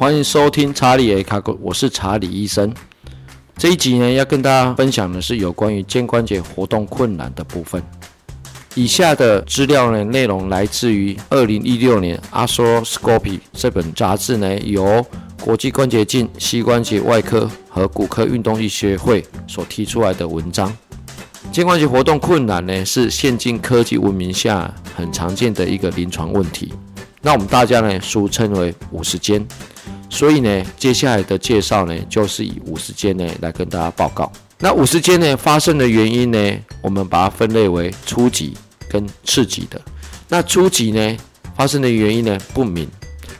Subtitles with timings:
[0.00, 2.72] 欢迎收听查理 A 卡哥，我是查理医生。
[3.58, 7.82] 这一集呢，要跟大家分享的是有关于肩关节活动困难的部分。
[8.74, 13.20] 以下的资料呢，内容来自于二零一六年《Arthroscopy》
[13.52, 15.04] 这本杂志呢，由
[15.42, 20.74] 国际关节镜、膝关节外科和骨科运动医学会所提出来的文章。
[21.52, 26.72] 肩关节活动困难呢，是现今科技文明下很常见的一个临床问题。
[27.20, 29.46] 那我们大家呢，俗称为五十肩。
[30.10, 34.30] 所以呢，接下来的介绍呢，就是以五十肩呢来跟大家报告。
[34.58, 38.54] 那五十肩呢发生的原因呢，我们把它分类为初级
[38.90, 39.80] 跟次级的。
[40.28, 41.16] 那初级呢
[41.56, 42.86] 发生的原因呢不明，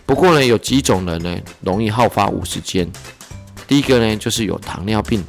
[0.07, 2.91] 不过呢有几种人呢容易好发五十肩。
[3.67, 5.23] 第一个呢就是有糖尿病，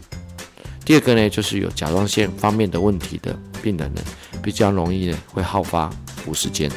[0.86, 4.02] 第二个呢就是有甲状腺方面的问题的病人呢
[4.42, 5.90] 比较容易呢会好发
[6.26, 6.72] 五十肩。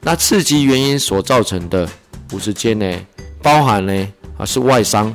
[0.00, 1.88] 那次级原因所造成的
[2.32, 2.98] 五十肩呢？
[3.42, 5.14] 包含呢啊是外伤，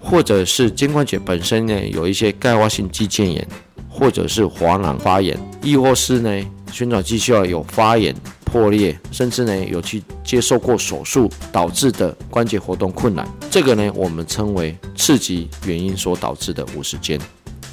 [0.00, 3.46] 或者是肩关节本身呢有一些钙化性肌腱炎，
[3.88, 17.20] 或者是滑囊发炎，亦或是呢旋转肌袖有发炎破裂，甚至呢有去接受过手术导致的关节活动困难，这个呢我们称为刺激原因所导致的五十肩。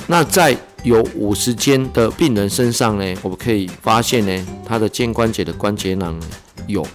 [0.05, 6.17] 那在有五十肩的病人身上呢，我们可以发现呢他的肩关节的关节囊
[6.67, 6.85] 有。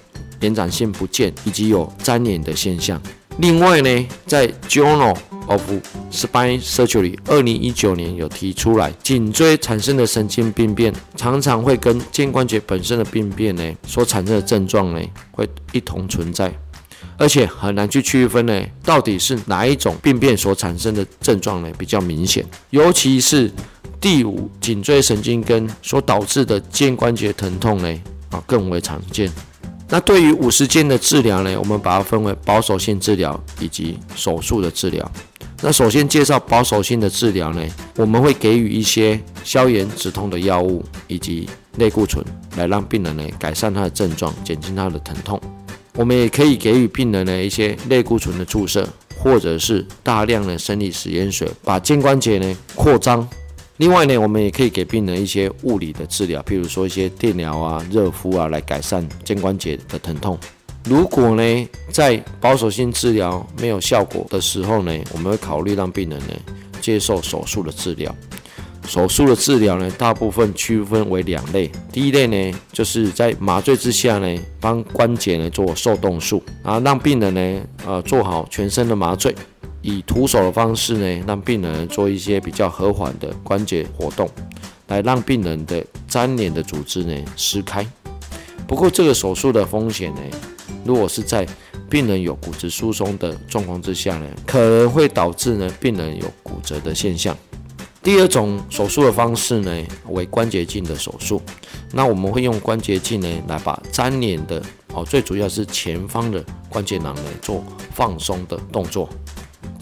[0.42, 3.00] 延展性不见，以及有粘连的现象。
[3.38, 5.62] 另外呢，在 Journal of
[6.10, 16.52] Spine Surgery 二零一九年有提出来，颈椎产生的神经病变常常会跟肩关节本身的病变呢所产生的症状呢会一同存在，
[17.16, 23.50] 而且很难去区分呢到底是哪一种病变所产生的症状呢比较明显，尤其是
[23.98, 29.32] 第五颈椎神经根所导致的肩关节疼痛呢啊更为常见。
[29.92, 35.12] 那对于五十肩的治疗呢，我们把它分为保守性治疗以及手术的治疗。
[35.60, 37.62] 那首先介绍保守性的治疗呢，
[37.96, 42.24] 我们会给予一些消炎止痛的药物以及类固醇，
[42.56, 45.38] 来让病人呢改善他的症状，减轻他的疼痛。
[45.94, 48.88] 我们也可以给予病人呢一些类固醇的注射，
[49.18, 53.28] 或者是大量的生理食盐水，把肩关节呢扩张。
[53.82, 60.38] 另外呢，我们也可以给病人一些物理的治疗，譬如说一些电疗啊、热敷啊，来改善肩关节的疼痛。
[60.84, 66.34] 如果呢，在保守性治疗没有效果的时候呢，我们会考虑让病人呢
[66.80, 68.14] 接受手术的治疗。
[68.86, 71.68] 手术的治疗呢，大部分区分为两类。
[71.90, 79.34] 第一类呢，就是在麻醉之下呢，帮关节呢做受动术，啊，让病人呢，呃，做好全身的麻醉。
[79.82, 84.28] 以徒手的方式呢，让病人做一些比较和缓的关节活动，
[84.86, 87.86] 来让病人的粘连的组织呢撕开。
[88.66, 90.20] 不过这个手术的风险呢，
[90.84, 91.46] 如果是在
[91.90, 97.36] 病人有骨质疏松的状况之下呢，可能会导致呢病人有骨折的现象。
[98.02, 101.42] 第二种手术的方式呢，为关节镜的手术。
[101.92, 104.62] 那我们会用关节镜呢，来把粘连的
[104.94, 109.08] 哦，最主要是前方的关节囊呢做放松的动作。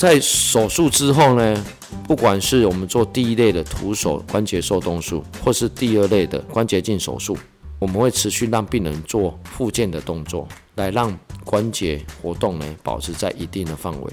[0.01, 1.65] 在手术之后呢，
[2.09, 7.37] 不管是我们做第一类的徒手关节受动术，或是第二类的关节镜手术，
[7.79, 14.11] 我们会持续让病人做复健的动作，来让关节活动呢保持在一定的范围。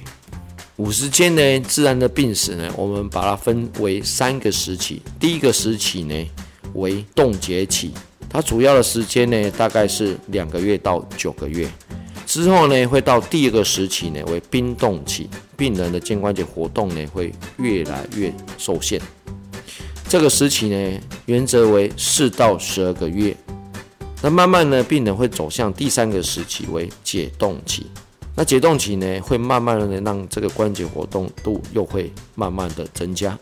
[0.75, 5.01] 五十肩呢，自然的病史呢，我们把它分为三个时期。
[5.17, 6.29] 第一个时期呢
[6.73, 7.93] 为冻结期，
[8.29, 11.65] 它主要的时间呢大概是两个月到九个月。
[12.25, 19.01] 之后呢，会到第二个时期呢，为冰冻期，病人的肩关节活动呢会越来越受限。
[20.07, 23.35] 这个时期呢，原则为四到十二个月。
[24.21, 27.87] 那慢慢呢，病人会走向第三个时期为解冻期。
[28.35, 33.37] 那解冻期呢，会慢慢的让这个关节活动度又会慢慢的增加。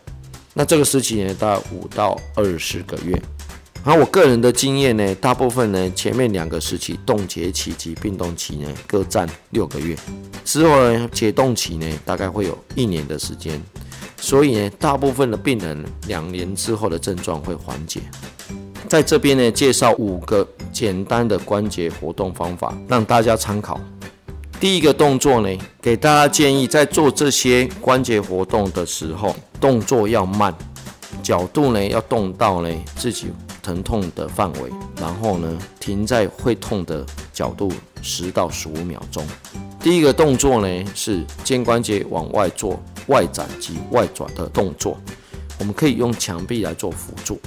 [0.54, 3.20] 那这个时期呢，大概五到二十个月。
[3.88, 9.96] 那我个人的经验呢，大部分呢前面两个时期冻结期及冰冻期呢各占六个月，
[10.44, 13.62] 之后呢解冻期呢大概会有一年的时间，
[14.16, 18.00] 所以呢大部分的病人两年之后的症状会缓解。
[18.88, 23.80] 在这边呢介绍五个简单的关节活动方法，让大家参考。
[24.58, 30.52] 第一个动作呢，给大家建议在做这些关节活动的时候，动作要慢，
[31.22, 33.28] 角度呢要动到呢自己。
[33.66, 34.70] 疼痛的范围，
[35.00, 39.26] 然后呢，停在会痛的角度十到十五秒钟。
[39.80, 44.96] 第一个动作呢是肩关节往外做外展及外转的动作，
[45.58, 47.40] 我们可以用墙壁来做辅助。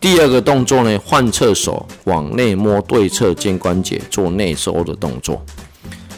[0.00, 5.40] 第二个动作呢，换侧手往内摸对侧肩关节做内收的动作，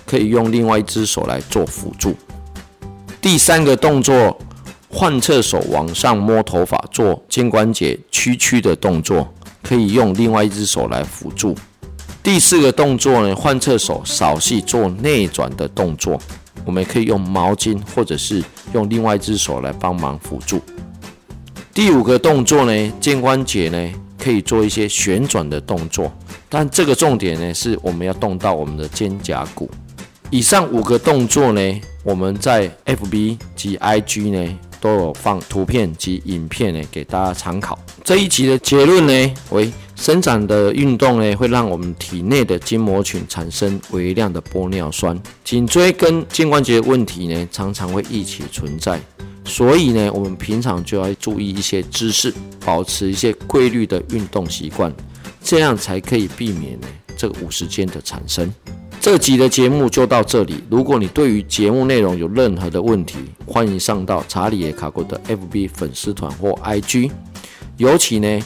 [0.06, 2.14] 可以用另外一只手来做辅助。
[3.20, 4.38] 第三个动作，
[4.94, 9.28] 换侧手往上摸头发，做肩关节屈曲的动作，
[9.60, 11.52] 可以用另外一只手来辅助。
[12.22, 16.16] 第四个动作呢，换侧手扫细做内转的动作，
[16.64, 18.40] 我们可以用毛巾或者是
[18.72, 20.62] 用另外一只手来帮忙辅助。
[21.74, 26.10] 第五个动作呢，肩关节呢可以做一些旋转的动作，
[26.48, 29.68] 但这个重点呢是我们要动到我们的肩胛骨。
[30.30, 37.78] 以上五个动作呢，我们在 FB 及 IG 呢都有放图片及影片呢给大家参考。
[38.04, 49.00] 这一集的结论呢为：伸展的运动呢会让我们体内的筋膜群产生微量的玻尿酸，颈椎跟肩关节问题呢常常会一起存在。
[49.46, 54.94] 所以呢，我们平常就要注意一些姿势，保持一些规律的运动习惯，
[55.42, 56.86] 这样才可以避免呢
[57.16, 58.52] 这个五十肩的产生。
[59.04, 60.64] 这集的节目就到这里。
[60.70, 67.10] 如果你对于节目内容有任何的问题，欢迎上到查理耶卡国的 FB 粉丝团或 IG。
[67.76, 68.40] 尤其呢，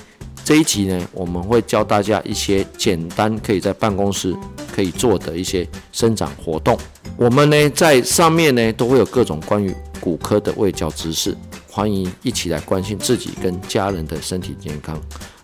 [0.45, 4.35] 这一集呢，我们会教大家一些简单可以在办公室
[4.75, 6.77] 可以做的一些伸展活动。
[7.17, 9.73] 我们呢在上面呢都会有各种关于。
[10.01, 11.37] 骨科的卫教知识，
[11.69, 14.99] 欢迎一起来关心自己跟家人的身体健康。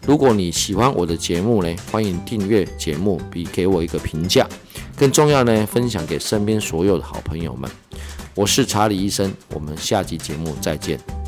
[0.07, 4.49] 如果你喜欢我的节目呢，欢迎订阅节目，并给我一个评价。
[4.97, 7.71] 更重要呢，分享给身边所有的好朋友们。
[8.35, 11.24] 我是查理医生，我们下期节目再见。